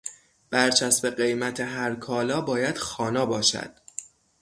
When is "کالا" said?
1.95-2.41